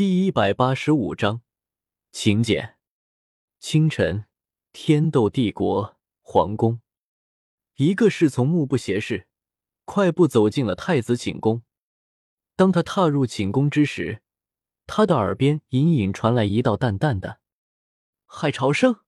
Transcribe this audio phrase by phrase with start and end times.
[0.00, 1.42] 第一百八十五章
[2.10, 2.78] 请柬。
[3.58, 4.24] 清晨，
[4.72, 6.80] 天斗帝国皇宫，
[7.76, 9.26] 一个侍从目不斜视，
[9.84, 11.64] 快步走进了太子寝宫。
[12.56, 14.22] 当他踏入寝宫之时，
[14.86, 17.40] 他的耳边隐隐传来一道淡淡的
[18.24, 19.00] 海潮声。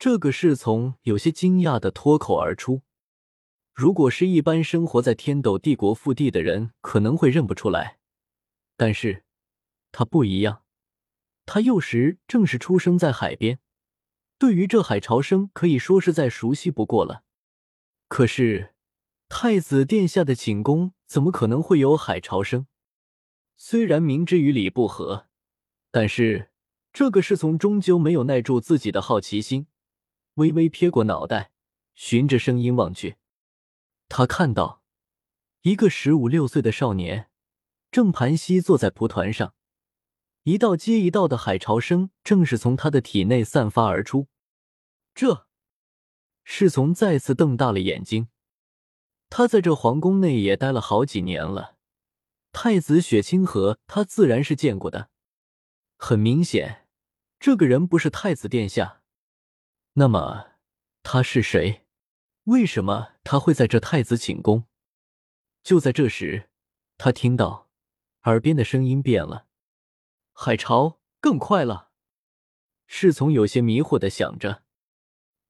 [0.00, 2.82] 这个侍从有些惊讶的脱口而出。
[3.72, 8.00] 如果是一般生活在天斗帝国腹地的人，可能会认不出来，
[8.76, 9.22] 但是。
[9.92, 10.64] 他不一样，
[11.44, 13.60] 他幼时正是出生在海边，
[14.38, 17.24] 对于这海潮声可以说是再熟悉不过了。
[18.08, 18.74] 可是
[19.28, 22.66] 太子殿下的寝宫怎么可能会有海潮声？
[23.56, 25.28] 虽然明知与理不合，
[25.90, 26.50] 但是
[26.92, 29.66] 这个侍从终究没有耐住自己的好奇心，
[30.34, 31.52] 微微撇过脑袋，
[31.94, 33.16] 循着声音望去。
[34.08, 34.82] 他看到
[35.62, 37.28] 一个十五六岁的少年
[37.90, 39.54] 正盘膝坐在蒲团上。
[40.44, 44.26] 一道接一道的海潮声正是从他的体内散发而出。
[45.14, 45.46] 这
[46.42, 48.28] 侍从再次瞪大了眼睛。
[49.30, 51.76] 他在这皇宫内也待了好几年了，
[52.50, 55.10] 太子雪清河他自然是见过的。
[55.96, 56.88] 很明显，
[57.38, 59.02] 这个人不是太子殿下。
[59.94, 60.52] 那么
[61.02, 61.86] 他是谁？
[62.44, 64.64] 为什么他会在这太子寝宫？
[65.62, 66.50] 就在这时，
[66.98, 67.70] 他听到
[68.24, 69.46] 耳边的声音变了。
[70.32, 71.90] 海潮更快了，
[72.86, 74.62] 侍从有些迷惑的想着。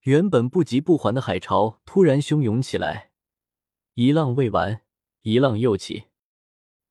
[0.01, 3.13] 原本不急不缓的海潮突然汹涌起来，
[3.95, 4.83] 一浪未完，
[5.23, 6.07] 一浪又起，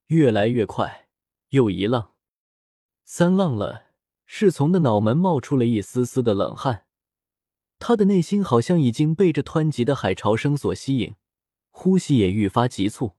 [0.08, 1.10] 越来越快。
[1.50, 2.14] 又一浪，
[3.04, 3.88] 三浪了。
[4.26, 6.86] 侍从的脑门冒出了一丝丝的冷汗，
[7.78, 11.16] 他的内心好像已经被这湍急的海潮声所吸引，
[11.70, 13.18] 呼吸也愈发急促。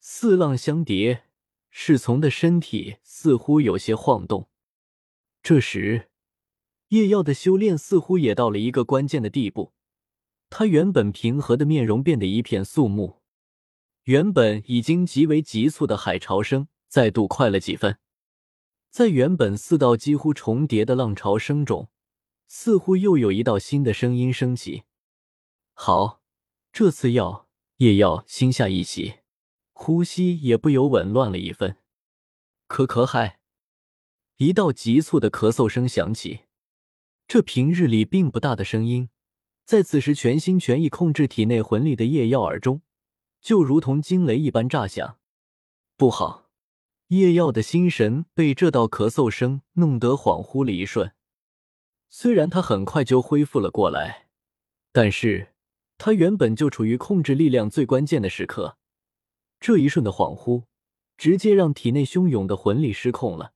[0.00, 1.25] 四浪相叠。
[1.78, 4.48] 侍从的身体似乎有些晃动。
[5.42, 6.08] 这时，
[6.88, 9.74] 叶耀的修炼似乎也到了一个关键的地步。
[10.48, 13.20] 他原本平和的面容变得一片肃穆，
[14.04, 17.98] 原本已经极为急促的海潮声再度快了几分。
[18.88, 21.90] 在原本四道几乎重叠的浪潮声中，
[22.48, 24.84] 似乎又有一道新的声音升起。
[25.74, 26.22] 好，
[26.72, 27.46] 这次要
[27.76, 29.25] 叶耀心下一喜。
[29.78, 31.76] 呼吸也不由紊乱了一分，
[32.66, 33.40] 咳咳嗨，
[34.38, 36.40] 一道急促的咳嗽声响起。
[37.28, 39.10] 这平日里并不大的声音，
[39.66, 42.80] 在此时全心全意控制体内魂力的叶耀耳中，
[43.42, 45.18] 就如同惊雷一般炸响。
[45.98, 46.48] 不好！
[47.08, 51.12] 叶耀的心神被这道咳嗽声弄得恍惚了一瞬。
[52.08, 54.28] 虽然他很快就恢复了过来，
[54.90, 55.52] 但是
[55.98, 58.78] 他原本就处于控制力量最关键的时刻。
[59.58, 60.64] 这一瞬的恍惚，
[61.16, 63.52] 直接让体内汹涌的魂力失控了。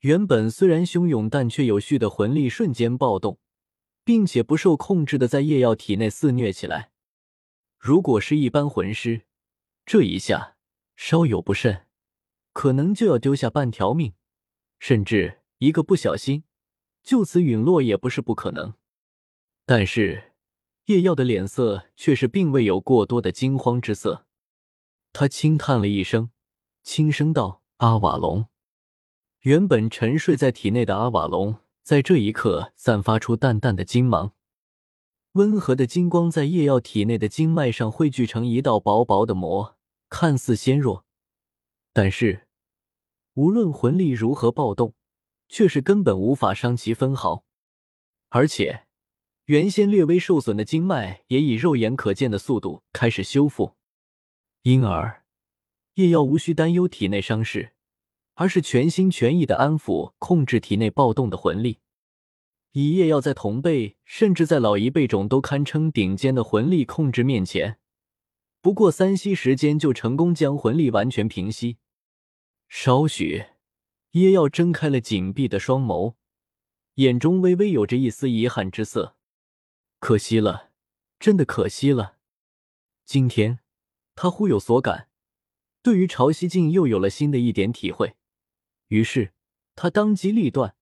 [0.00, 3.38] 原本虽然汹涌但却有序的魂力瞬间暴动，
[4.04, 6.90] 并且不受控制的在叶耀体内肆虐起来。
[7.78, 9.22] 如果是一般魂师，
[9.84, 10.56] 这一下
[10.96, 11.86] 稍有不慎，
[12.52, 14.12] 可能就要丢下半条命，
[14.78, 16.44] 甚至一个不小心
[17.02, 18.74] 就此陨落也不是不可能。
[19.64, 20.34] 但是
[20.84, 24.25] 叶耀的脸色却是并未有过多的惊慌之色。
[25.18, 26.28] 他轻叹了一声，
[26.82, 28.48] 轻声道：“阿瓦隆。”
[29.40, 34.34] 原本沉睡在体内的阿瓦隆，在这一刻散发出淡淡的金芒，
[35.32, 39.78] 温和的金光在叶耀体内的经脉上汇聚成一道薄薄的膜，
[40.10, 41.06] 看似纤弱，
[41.94, 42.46] 但是
[43.32, 44.92] 无论魂力如何暴动，
[45.48, 47.46] 却是根本无法伤其分毫。
[48.28, 48.84] 而且，
[49.46, 53.76] 原先略微受损的经脉也以肉眼可见的速度开始修复。
[54.66, 55.22] 因而，
[55.94, 57.74] 叶耀无需担忧体内伤势，
[58.34, 61.78] 而是全心全意的安抚、控制体内暴动的魂力。
[62.72, 67.78] 以叶耀在同辈甚至在老一辈中都堪称顶尖的魂力控制面前，
[68.60, 71.78] 不过三息时间就成功将魂力完全平息。
[72.68, 73.44] 稍许，
[74.10, 76.14] 叶耀睁开了紧闭的双眸，
[76.94, 79.14] 眼中微微有着一丝遗憾之色。
[80.00, 80.72] 可惜了，
[81.20, 82.16] 真的可惜了，
[83.04, 83.60] 今天。
[84.16, 85.08] 他忽有所感，
[85.82, 88.16] 对于潮汐镜又有了新的一点体会，
[88.88, 89.34] 于是
[89.74, 90.74] 他当机立断，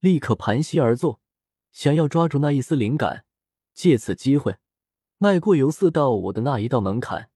[0.00, 1.20] 立刻盘膝而坐，
[1.70, 3.26] 想要抓住那一丝灵感，
[3.74, 4.56] 借此机会
[5.18, 7.30] 迈过由四到五的那一道门槛。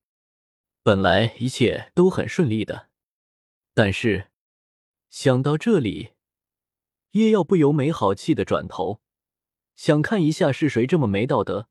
[0.83, 2.88] 本来一切都很顺利的，
[3.75, 4.31] 但是
[5.11, 6.15] 想到这里，
[7.11, 9.03] 叶耀不由没好气的转头，
[9.75, 11.69] 想看一下是谁这么没道德，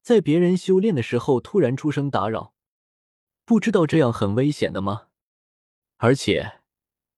[0.00, 2.54] 在别人修炼的时候突然出声打扰。
[3.44, 5.08] 不知道这样很危险的吗？
[5.98, 6.60] 而且，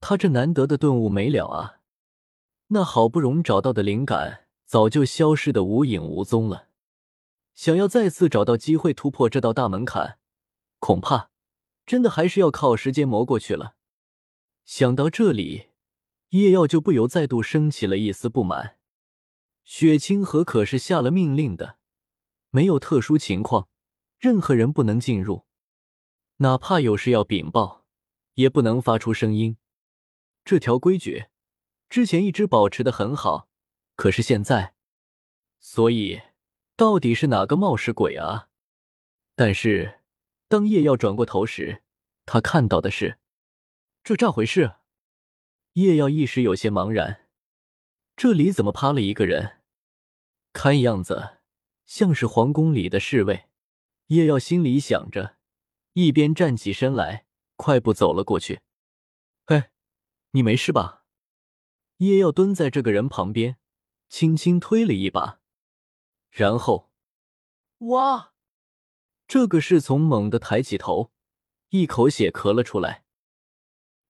[0.01, 1.81] 他这难得的顿悟没了啊！
[2.69, 6.69] 那好不容易找到的灵感，早就消失的无影无踪了。
[7.55, 10.19] 想要再次找到机会突破这道大门槛，
[10.79, 11.31] 恐怕
[11.87, 13.77] 真的还是要靠时间磨过去了。
[14.65, 15.69] 想到这里，
[16.31, 18.77] 叶耀就不由再度升起了一丝不满。
[19.65, 21.79] 雪清河可是下了命令的，
[22.51, 23.69] 没有特殊情况，
[24.19, 25.46] 任何人不能进入，
[26.39, 27.87] 哪怕有事要禀报，
[28.35, 29.57] 也不能发出声音。
[30.45, 31.27] 这条规矩
[31.89, 33.49] 之前一直保持的很好，
[33.95, 34.75] 可是现在，
[35.59, 36.21] 所以
[36.77, 38.49] 到底是哪个冒失鬼啊？
[39.35, 40.01] 但是
[40.49, 41.83] 当叶耀转过头时，
[42.27, 43.19] 他看到的是
[44.05, 44.75] 这咋回事？
[45.73, 47.29] 叶耀一时有些茫然，
[48.15, 49.63] 这里怎么趴了一个人？
[50.53, 51.39] 看样子
[51.87, 53.47] 像是皇宫里的侍卫。
[54.09, 55.37] 叶耀心里想着，
[55.97, 57.25] 一边站起身来，
[57.57, 58.61] 快步走了过去。
[59.47, 59.71] 哎。
[60.33, 61.07] 你没事吧？
[61.97, 63.57] 叶耀蹲在这个人旁边，
[64.11, 65.41] 轻轻推了一把，
[66.29, 66.91] 然后，
[67.79, 68.35] 哇！
[69.27, 71.11] 这个侍从猛地抬起头，
[71.71, 73.07] 一口血咳了出来。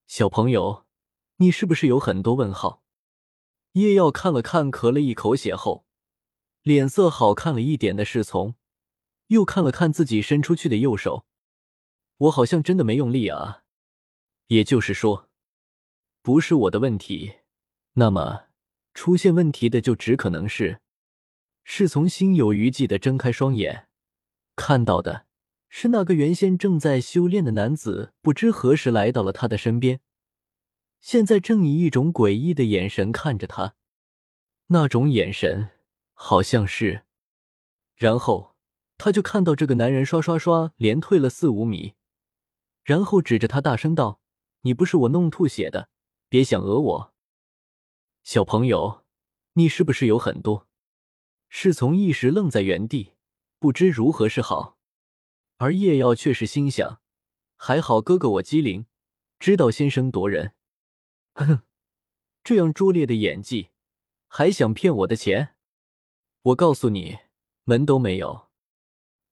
[0.08, 0.84] 小朋友，
[1.36, 2.82] 你是不是有很多问号？
[3.74, 5.86] 叶耀看了看咳了一口血后，
[6.62, 8.56] 脸色好看了一点的侍从，
[9.28, 11.24] 又看了看自己伸出去的右手，
[12.18, 13.62] 我好像真的没用力啊。
[14.48, 15.28] 也就是说。
[16.22, 17.34] 不是我的问题，
[17.92, 18.46] 那么
[18.94, 20.80] 出现问题的就只可能是……
[21.62, 23.88] 是从心有余悸的睁开双眼，
[24.56, 25.26] 看到的
[25.68, 30.00] 是那个原先正在修炼的男子，不知何时来到了他的身边，
[31.00, 33.74] 现在正以一种诡异的眼神看着他，
[34.66, 35.70] 那种眼神
[36.12, 37.04] 好像是……
[37.94, 38.56] 然后
[38.98, 41.94] 他就看到这个男人刷刷刷连退了四五米，
[42.86, 44.20] 然后指着他大声道
[44.62, 45.88] ：“你不是我弄吐血的！”
[46.30, 47.14] 别想讹我，
[48.22, 49.04] 小朋友，
[49.54, 50.68] 你是不是有很多？
[51.48, 53.14] 侍从一时愣在原地，
[53.58, 54.78] 不知如何是好。
[55.56, 57.00] 而叶耀却是心想：
[57.56, 58.86] 还好哥哥我机灵，
[59.40, 60.54] 知道先声夺人。
[61.34, 61.62] 哼，
[62.44, 63.70] 这样拙劣的演技，
[64.28, 65.56] 还想骗我的钱？
[66.42, 67.18] 我告诉你，
[67.64, 68.46] 门都没有。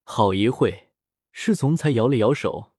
[0.02, 0.90] 好一会，
[1.30, 2.73] 侍从才摇了摇手，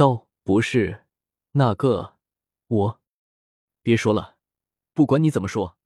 [0.00, 1.04] 道：“不是
[1.52, 2.16] 那个
[2.68, 3.00] 我。”
[3.84, 4.38] 别说了，
[4.94, 5.76] 不管你怎么说，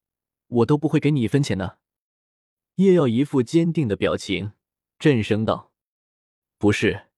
[0.46, 1.80] 我都不会给你一分钱的。
[2.76, 4.52] 叶耀一副坚定的表情，
[5.00, 5.72] 震声道
[6.58, 7.08] ：“不是，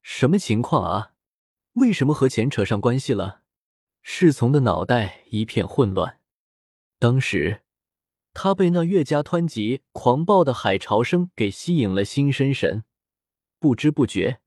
[0.00, 1.14] 什么情况啊？
[1.72, 3.42] 为什么和钱扯上关系了？”
[4.02, 6.20] 侍从的脑袋一片混乱。
[7.00, 7.62] 当时
[8.32, 12.84] 他被那越加湍急、狂暴的海潮声给吸引了心神神，
[13.58, 14.40] 不知不觉，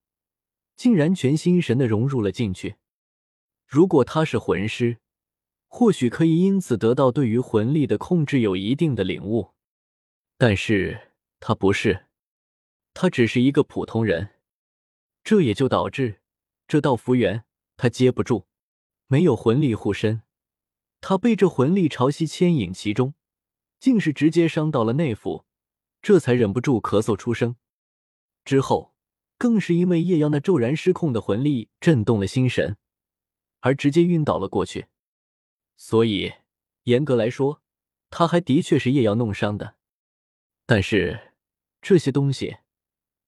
[0.77, 2.77] 竟然全心神的融入了进去。
[3.65, 4.99] 如果他是魂师，
[5.67, 9.53] 或许可以因此得到对于魂力的控制有一定的领悟，
[10.37, 12.05] 但是他不是，
[12.93, 14.29] 他只是一个普通人，
[15.23, 16.21] 这也就导致
[16.67, 17.43] 这道符元
[17.75, 18.45] 他接不住，
[19.07, 20.21] 没有魂力护身，
[21.01, 23.15] 他被这魂力潮汐牵引其中，
[23.79, 25.43] 竟是直接伤到了内腑，
[26.01, 27.55] 这才忍不住咳嗽出声。
[28.45, 28.93] 之后
[29.37, 32.77] 更是因为叶瑶那骤然失控的魂力震动了心神，
[33.59, 34.87] 而直接晕倒了过去。
[35.75, 36.33] 所以，
[36.83, 37.61] 严格来说，
[38.09, 39.75] 他还的确是叶瑶弄伤的。
[40.65, 41.33] 但是
[41.81, 42.57] 这些东西，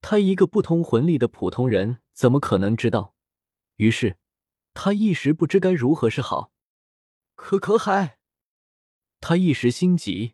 [0.01, 3.15] 他一个不通魂力的普通人怎么可能知道？
[3.75, 4.17] 于是
[4.73, 6.51] 他一时不知该如何是好。
[7.35, 8.17] 可可海，
[9.21, 10.33] 他一时心急，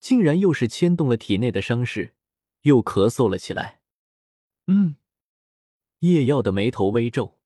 [0.00, 2.14] 竟然又是牵动了体内的伤势，
[2.62, 3.77] 又咳嗽了起来。
[4.70, 4.96] 嗯，
[6.00, 7.38] 叶耀的眉头微皱，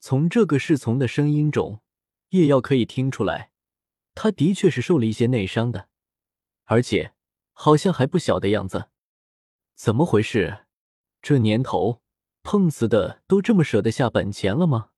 [0.00, 1.80] 从这个侍从的声音中。
[2.30, 3.52] 叶耀可以听出来，
[4.14, 5.88] 他的确是受了一些内伤的，
[6.64, 7.14] 而且
[7.52, 8.90] 好像还不小的样子。
[9.74, 10.66] 怎么回事？
[11.22, 12.02] 这年头
[12.42, 14.90] 碰瓷的都这么舍得下本钱了吗？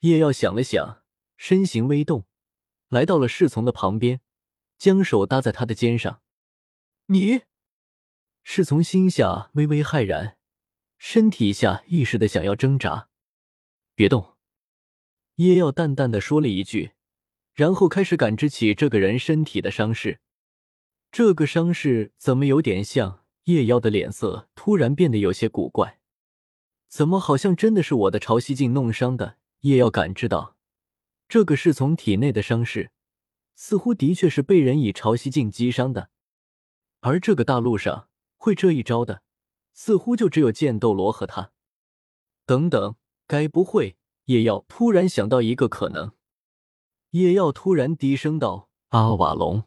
[0.00, 1.02] 叶耀想了想，
[1.36, 2.26] 身形微动，
[2.88, 4.20] 来到了侍从的旁边，
[4.76, 6.22] 将手搭在他的肩上。
[7.06, 7.40] 你，
[8.42, 10.36] 侍从心下微微骇然，
[10.98, 13.08] 身体下意识的想要挣扎，
[13.94, 14.34] 别动。
[15.36, 16.92] 叶耀淡淡的说了一句，
[17.52, 20.20] 然后开始感知起这个人身体的伤势。
[21.10, 23.20] 这个伤势怎么有点像？
[23.44, 25.98] 叶耀的脸色突然变得有些古怪，
[26.88, 29.36] 怎么好像真的是我的潮汐镜弄伤的？
[29.60, 30.56] 叶耀感知到，
[31.28, 32.90] 这个是从体内的伤势，
[33.54, 36.08] 似乎的确是被人以潮汐镜击伤的。
[37.00, 38.08] 而这个大陆上
[38.38, 39.22] 会这一招的，
[39.74, 41.52] 似乎就只有剑斗罗和他。
[42.46, 43.98] 等等，该不会？
[44.26, 46.12] 叶耀突然想到一个可能，
[47.10, 49.64] 叶耀突然低声道：“阿瓦隆！”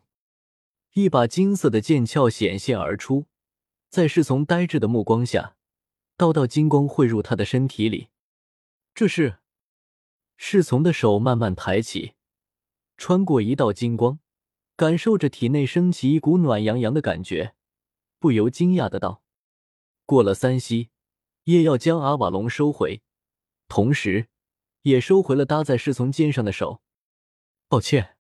[0.93, 3.27] 一把金色的剑鞘显现而出，
[3.91, 5.55] 在侍从呆滞的目光下，
[6.15, 8.07] 道道金光汇入他的身体里。
[8.95, 9.37] 这是
[10.37, 12.13] 侍从的手慢慢抬起，
[12.97, 14.17] 穿过一道金光，
[14.75, 17.53] 感受着体内升起一股暖洋洋的感觉，
[18.17, 19.21] 不由惊讶的道
[20.07, 20.89] ：“过了三息，
[21.43, 23.03] 叶耀将阿瓦隆收回，
[23.67, 24.29] 同时
[24.81, 26.81] 也收回了搭在侍从肩上的手。
[27.67, 28.17] 抱歉，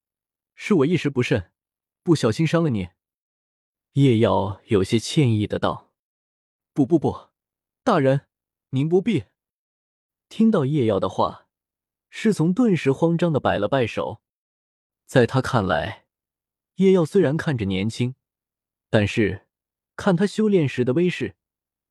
[0.53, 1.51] 是我一时不慎。”
[2.03, 2.89] 不小心伤了你，
[3.93, 5.93] 叶耀有些歉意的道
[6.71, 7.31] ：“不不不，
[7.83, 8.27] 大人，
[8.69, 9.25] 您不必。”
[10.29, 11.47] 听到叶耀的话，
[12.09, 14.21] 侍从顿时慌张的摆了摆手。
[15.05, 16.05] 在他看来，
[16.75, 18.15] 叶耀虽然看着年轻，
[18.89, 19.47] 但是
[19.95, 21.36] 看他修炼时的威势，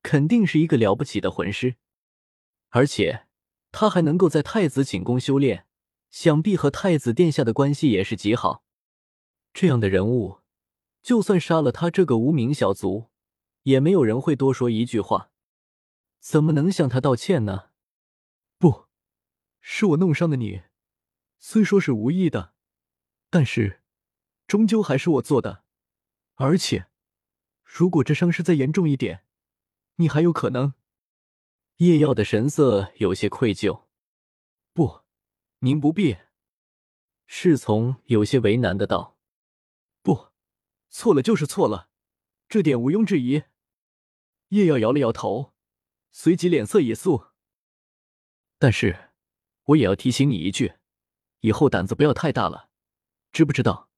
[0.06, 1.75] 肯定是一个了不起的魂师，
[2.68, 3.26] 而且
[3.72, 5.66] 他还能够在太子寝宫修炼，
[6.10, 8.62] 想必和太子殿下的关系也是极好。
[9.52, 10.42] 这样的人物，
[11.02, 13.10] 就算杀了他这个无名小卒，
[13.64, 15.32] 也没有人会多说一句话。
[16.20, 17.70] 怎么能向他道歉呢？
[18.58, 18.86] 不
[19.60, 20.62] 是我弄伤的你，
[21.40, 22.54] 虽说是无意的，
[23.28, 23.82] 但是
[24.46, 25.64] 终究还是我做的。
[26.36, 26.86] 而且，
[27.64, 29.25] 如果这伤势再严重一点，
[29.96, 30.74] 你还有可能。
[31.76, 33.84] 叶耀的神色有些愧疚。
[34.72, 35.02] 不，
[35.58, 36.16] 您不必。
[37.26, 39.18] 侍从有些为难的道。
[40.02, 40.32] 不，
[40.88, 41.90] 错了就是错了，
[42.48, 43.42] 这点毋庸置疑。
[44.48, 45.54] 叶耀摇了摇头，
[46.12, 47.26] 随即脸色一肃。
[48.58, 49.10] 但是，
[49.64, 50.74] 我也要提醒你一句，
[51.40, 52.70] 以后胆子不要太大了，
[53.32, 53.90] 知不知道？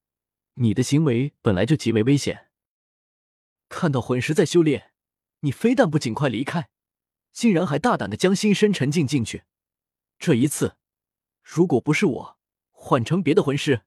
[0.55, 2.51] 你的行为本来就极为危险。
[3.69, 4.95] 看到魂师在修炼，
[5.41, 6.69] 你非但不尽快离开，
[7.33, 9.45] 竟然还大胆的将心深沉浸进去。
[10.19, 10.77] 这一次，
[11.43, 12.39] 如果不是我，
[12.71, 13.83] 换成别的魂师。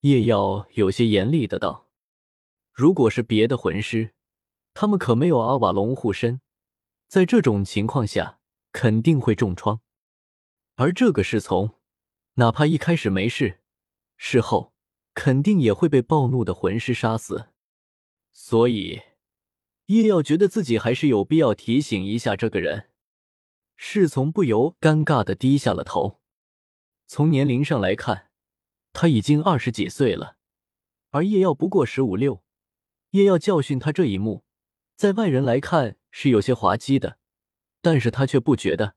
[0.00, 1.88] 叶耀有些严厉的道
[2.72, 4.14] ：“如果是别的魂师，
[4.74, 6.40] 他们可没有阿瓦隆护身，
[7.08, 8.38] 在这种情况下
[8.72, 9.80] 肯定会重创。
[10.76, 11.78] 而这个侍从，
[12.34, 13.60] 哪怕一开始没事，
[14.16, 14.74] 事后
[15.14, 17.50] 肯定也会被暴怒的魂师杀死。
[18.32, 19.00] 所以，
[19.86, 22.90] 叶耀觉得自己还是有必要提醒一下这个人。”
[23.76, 26.20] 侍从不由尴尬的低下了头。
[27.06, 28.30] 从年龄上来看。
[28.96, 30.36] 他已经二十几岁了，
[31.10, 32.44] 而叶耀不过十五六。
[33.10, 34.44] 叶耀教训他这一幕，
[34.94, 37.18] 在外人来看是有些滑稽的，
[37.82, 38.94] 但是他却不觉得。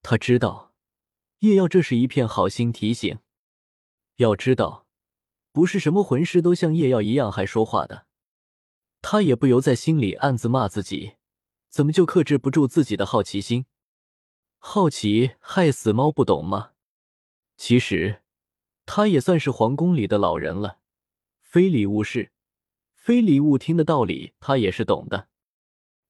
[0.00, 0.76] 他知道，
[1.40, 3.18] 叶耀这是一片好心提醒。
[4.18, 4.86] 要知道，
[5.50, 8.06] 不是什么魂师都像叶耀一样还说话的。
[9.02, 11.14] 他也不由在心里暗自骂自己，
[11.68, 13.66] 怎么就克制不住自己的好奇心？
[14.58, 16.72] 好奇害死猫，不懂吗？
[17.56, 18.22] 其实。
[18.92, 20.80] 他也算是皇宫里的老人了，
[21.42, 22.32] 非礼勿视，
[22.92, 25.28] 非礼勿听的道理他也是懂的。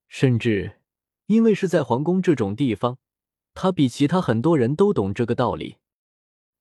[0.08, 0.80] 甚至
[1.26, 2.96] 因为是在皇宫这种地方，
[3.52, 5.76] 他比其他很多人都懂这个道理。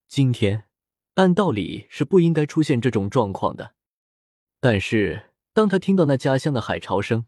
[0.10, 0.66] 今天
[1.14, 3.76] 按道理是不应该出现这种状况的，
[4.60, 5.29] 但是
[5.60, 7.26] 当他听到那家乡的海潮声，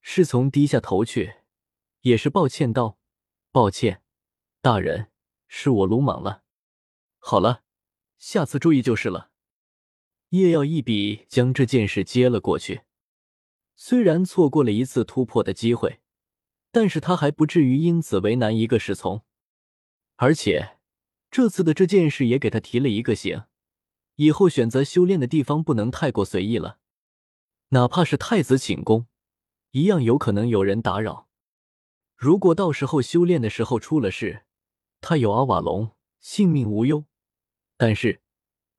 [0.00, 1.34] 侍从低下头去，
[2.00, 2.98] 也是抱歉道
[3.52, 4.02] ：“抱歉，
[4.60, 5.12] 大人，
[5.46, 6.42] 是我鲁莽了。
[7.20, 7.62] 好了。”
[8.18, 9.30] 下次注意就是了。
[10.30, 12.80] 叶耀一笔将这件事接了过去。
[13.76, 16.00] 虽然错过了一次突破的机会，
[16.72, 19.24] 但是他还不至于因此为难一个侍从。
[20.16, 20.78] 而且
[21.30, 23.44] 这次的这件事也给他提了一个醒：
[24.16, 26.80] 以后选择修炼的地方不能太过随意了。
[27.70, 29.06] 哪怕是太子寝宫，
[29.72, 31.28] 一样有可能有人打扰。
[32.16, 34.44] 如果到时候修炼的时候出了事，
[35.00, 37.04] 他有阿瓦隆，性命无忧。
[37.76, 38.22] 但是，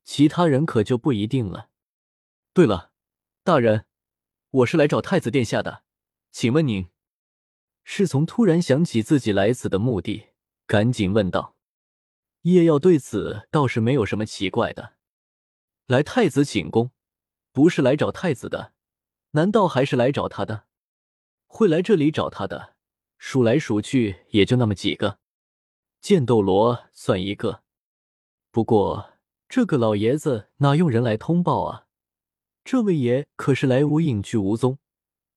[0.02, 1.70] 其他人可就不一定了。
[2.52, 2.90] 对了，
[3.44, 3.86] 大人，
[4.50, 5.84] 我是来找太子殿下的，
[6.32, 6.88] 请问您？
[7.84, 10.30] 侍从突然想起自己来此的目的，
[10.66, 11.56] 赶紧问道。
[12.42, 14.96] 叶耀对此倒是没有什么奇怪的。
[15.86, 16.90] 来太子寝宫，
[17.52, 18.74] 不是来找太子的，
[19.32, 20.64] 难道还是来找他的？
[21.46, 22.74] 会来这里找他的，
[23.18, 25.18] 数来数去也就那么几个，
[26.00, 27.62] 剑斗罗算一个。
[28.50, 29.12] 不过，
[29.48, 31.86] 这个老爷子哪用人来通报啊？
[32.64, 34.78] 这位爷可是来无影去无踪，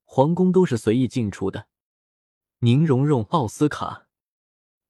[0.06, 1.68] 皇宫都是随意进出的。
[2.60, 4.08] 宁荣荣、奥斯卡，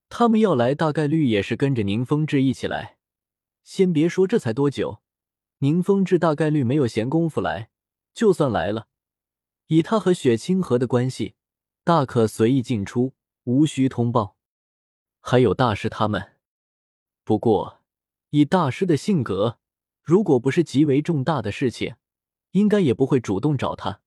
[0.10, 2.98] 他们要来，大概率也是跟着宁风致一起来。
[3.64, 5.02] 先别说这才多久，
[5.60, 7.70] 宁风致大概率没有闲工夫来。
[8.14, 8.88] 就算来了，
[9.74, 11.34] 以他和雪清河的关系，
[11.84, 13.16] 大可随意进出，
[13.46, 14.38] 无需通报。
[15.20, 16.38] 还有大师他们，
[17.24, 17.82] 不过。
[18.30, 19.58] 以大师的性格，
[20.04, 21.96] 如果不是极为重大的事情，
[22.52, 24.02] 应该也不会主动找他。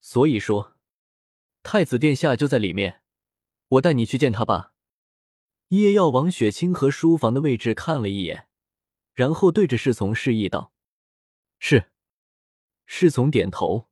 [0.00, 0.76] 所以说，
[1.62, 3.02] 太子殿下就在里面，
[3.68, 4.74] 我带你去见他吧。
[5.68, 8.48] 叶耀往雪清河书房的位置看了一眼，
[9.14, 10.72] 然后对着侍从示意道
[11.60, 11.92] ：“是。”
[12.86, 13.88] 侍从点头，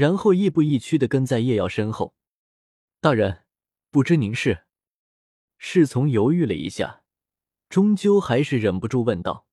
[0.00, 2.14] 然后亦步亦趋的跟在叶耀身后。
[3.02, 3.44] 大人，
[3.90, 4.64] 不知您是？
[5.58, 7.02] 侍从犹豫了一下，
[7.68, 9.46] 终究还是忍不住问道：“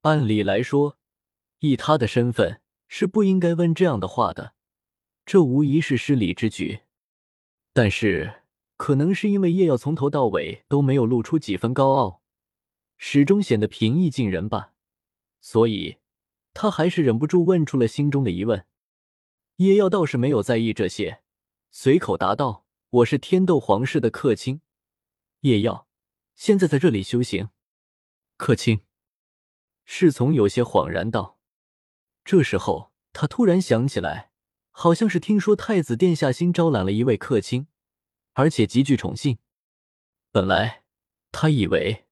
[0.00, 0.96] 按理来说，
[1.58, 4.54] 以他的身份是不应该问这样的话的，
[5.26, 6.80] 这无疑是失礼之举。
[7.74, 8.44] 但是，
[8.78, 12.22] 可能是因为叶耀从头到尾都没有露出几分高傲，
[12.96, 14.72] 始终显得平易近人吧，
[15.42, 15.98] 所以。”
[16.54, 18.64] 他还是忍不住问出了心中的疑问。
[19.60, 21.20] 叶耀倒是没有在意这些，
[21.70, 24.62] 随口答道：“我是天斗皇室的客卿，
[25.40, 25.86] 叶耀，
[26.34, 27.50] 现在在这里修行。”
[28.38, 28.80] 客卿，
[29.84, 31.38] 侍从有些恍然道。
[32.24, 34.30] 这时候，他突然想起来，
[34.70, 37.66] 好像是听说太子殿下新招揽了一位客卿，
[38.32, 39.36] 而且极具宠幸。
[40.30, 40.84] 本来
[41.32, 42.06] 他以为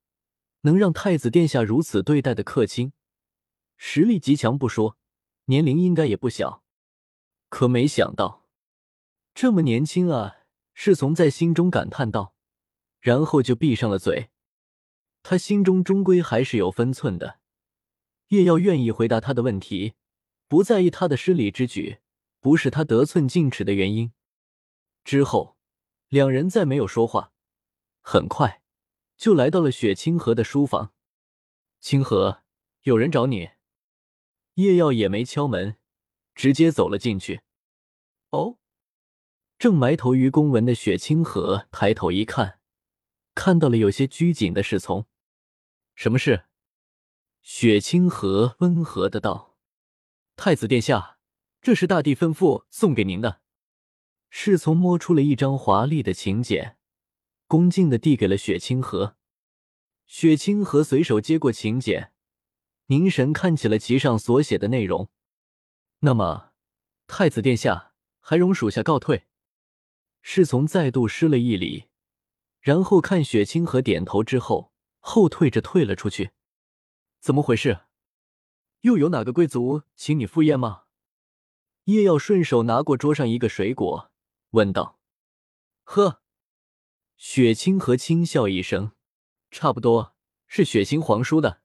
[0.60, 2.92] 能让太子殿下如此对待的客卿。
[3.78, 4.98] 实力极强不说，
[5.46, 6.62] 年龄应该也不小，
[7.48, 8.46] 可没想到
[9.34, 10.36] 这么年轻啊！
[10.74, 12.34] 侍从在心中感叹道，
[13.00, 14.30] 然后就闭上了嘴。
[15.22, 17.40] 他心中终归还是有分寸的。
[18.28, 19.94] 叶耀愿意回答他的问题，
[20.46, 21.98] 不在意他的失礼之举，
[22.40, 24.12] 不是他得寸进尺的原因。
[25.02, 25.56] 之后，
[26.08, 27.32] 两人再没有说话，
[28.00, 28.62] 很快
[29.16, 30.92] 就来到了雪清河的书房。
[31.80, 32.42] 清河，
[32.82, 33.50] 有人找你。
[34.54, 35.76] 叶耀也没敲门，
[36.38, 37.40] 直接走了进去。
[38.30, 38.58] 哦，
[39.58, 42.60] 正埋头于公文的雪清河抬头一看，
[43.34, 45.06] 看到了有些拘谨的侍从。
[45.96, 46.44] 什么事？
[47.42, 49.56] 雪清河温和的道
[50.36, 51.18] ：“太子殿下，
[51.60, 53.40] 这是大帝吩咐送给您的。”
[54.30, 56.76] 侍从摸出了一张华丽的请柬，
[57.48, 59.16] 恭敬的递给了雪清河。
[60.06, 62.12] 雪清河随手接过请柬。
[62.86, 65.10] 凝神看起了其上所写的内容，
[66.00, 66.52] 那么，
[67.06, 69.24] 太子殿下还容属下告退。
[70.22, 71.88] 侍从再度施了一礼，
[72.60, 76.30] 然后看雪清河点头之后，后退着退了出去。
[77.18, 77.80] 怎么回事？
[78.82, 80.84] 又有哪个贵族请你赴宴吗？
[81.84, 84.12] 叶耀顺手拿过桌上一个水果，
[84.50, 85.00] 问道
[85.82, 86.22] ：“呵。”
[87.16, 88.92] 雪清河轻笑一声
[89.50, 90.14] ：“差不多
[90.46, 91.62] 是雪清皇叔的。”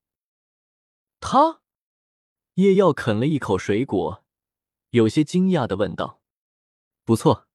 [1.20, 1.62] 他，
[2.56, 4.23] 叶耀啃了一口水果，
[4.94, 6.22] 有些惊讶的问道
[7.04, 7.48] ：“不错。”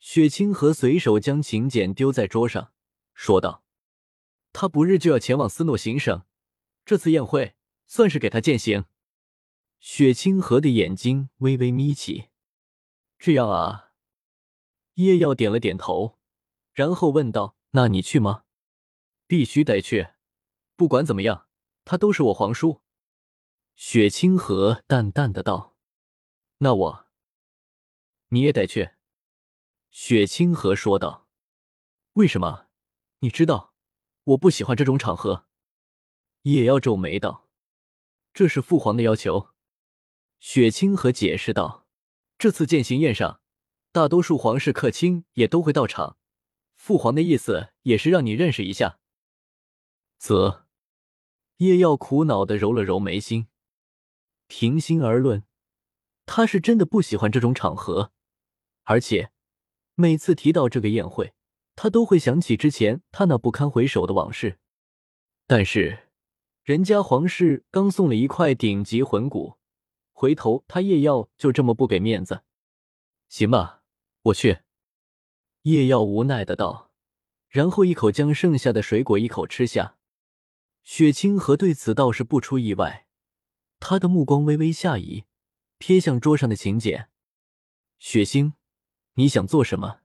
[0.00, 2.72] 雪清河随手将请柬丢在桌上，
[3.12, 3.62] 说道
[4.54, 6.24] ：“他不日就要前往斯诺行省，
[6.86, 8.86] 这次宴会算是给他践行。”
[9.80, 12.28] 雪清河的眼睛微微眯起。
[13.18, 13.90] “这样啊。”
[14.94, 16.18] 叶耀点了点头，
[16.72, 18.44] 然后问道：“那你去吗
[19.28, 20.08] ？”“必须得去，
[20.74, 21.46] 不管怎么样。”
[21.84, 22.80] 他都是我皇叔，
[23.74, 25.75] 雪清河淡淡的道
[26.58, 27.06] ：“那我，
[28.28, 28.90] 你也得去。”
[29.90, 31.28] 雪清河说道
[32.14, 32.68] ：“为什么？
[33.20, 33.74] 你知道，
[34.24, 35.46] 我不喜欢这种场合。”
[36.42, 37.48] 叶妖皱眉道
[38.34, 39.50] ：“这是父皇的要求。”
[40.38, 41.86] 雪清河解释道
[42.36, 43.40] ：“这次践行宴上，
[43.92, 46.18] 大多数皇室客卿也都会到场，
[46.74, 49.00] 父皇的意思也是让你认识一下。”
[50.18, 50.66] 则。
[51.58, 53.48] 叶耀苦恼的揉了揉眉心。
[54.46, 55.45] 平心而论，
[56.26, 58.12] 他是真的不喜欢这种场合，
[58.84, 59.30] 而且
[59.94, 61.32] 每次提到这个宴会，
[61.74, 64.58] 他都会想起之前他那不堪回首的往事。
[65.46, 66.08] 但是，
[66.64, 69.56] 人家皇室刚送了一块顶级魂骨，
[70.12, 72.42] 回头他叶耀就这么不给面子？
[73.28, 73.82] 行吧，
[74.22, 74.58] 我去。
[75.62, 76.90] 叶耀无奈的道，
[77.48, 79.96] 然后一口将剩下的水果一口吃下。
[80.84, 83.06] 雪清河对此倒是不出意外，
[83.80, 85.24] 他的目光微微下移，
[85.78, 87.08] 瞥向桌上的请柬。
[87.98, 88.54] 雪星，
[89.14, 90.00] 你想做什么？